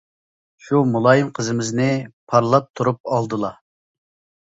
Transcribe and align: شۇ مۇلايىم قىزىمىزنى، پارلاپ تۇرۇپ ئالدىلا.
شۇ 0.67 0.81
مۇلايىم 0.93 1.29
قىزىمىزنى، 1.41 1.91
پارلاپ 2.33 2.69
تۇرۇپ 2.75 3.15
ئالدىلا. 3.15 3.57